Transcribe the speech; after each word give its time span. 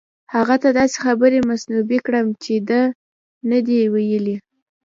هغه 0.33 0.55
ته 0.63 0.69
داسې 0.79 0.97
خبرې 1.05 1.39
منسوبې 1.47 1.99
کړم 2.05 2.27
چې 2.43 2.55
ده 2.69 2.81
نه 3.49 3.59
دي 3.65 3.79
ویلي. 3.93 4.35